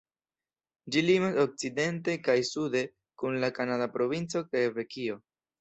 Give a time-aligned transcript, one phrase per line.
[0.95, 2.83] Ĝi limas okcidente kaj sude
[3.23, 5.25] kun la kanada provinco Kebekio.